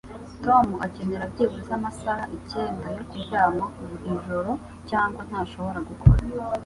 [0.45, 4.51] Tom akenera byibuze amasaha icyenda yo kuryama buri joro
[4.89, 6.21] cyangwa ntashobora gukora.